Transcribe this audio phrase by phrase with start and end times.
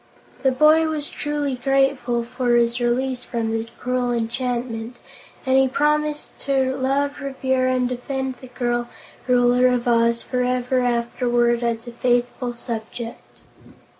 [0.41, 4.95] The boy was truly grateful for his release from the cruel enchantment,
[5.45, 8.89] and he promised to love, revere and defend the girl
[9.27, 13.41] Ruler of Oz forever afterward, as a faithful subject.